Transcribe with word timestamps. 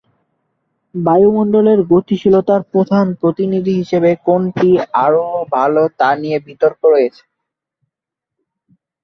বায়ুমণ্ডলের 0.95 1.79
গতিশীলতার 1.91 2.61
প্রধান 2.71 3.05
প্রতিনিধি 3.21 3.73
হিসেবে 3.79 4.11
কোনটি 4.25 4.69
আরও 5.03 5.25
ভালো 5.55 5.83
তা 5.99 6.09
নিয়ে 6.21 6.37
বিতর্ক 6.47 6.81
রয়েছে। 6.85 7.23